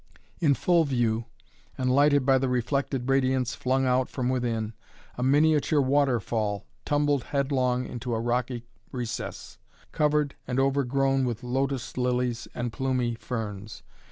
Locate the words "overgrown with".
10.59-11.43